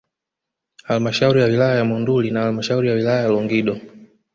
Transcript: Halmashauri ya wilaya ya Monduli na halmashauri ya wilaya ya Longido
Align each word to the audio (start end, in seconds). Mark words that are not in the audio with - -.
Halmashauri 0.83 1.39
ya 1.41 1.45
wilaya 1.47 1.75
ya 1.77 1.85
Monduli 1.85 2.31
na 2.31 2.41
halmashauri 2.43 2.89
ya 2.89 2.95
wilaya 2.95 3.21
ya 3.21 3.27
Longido 3.27 3.77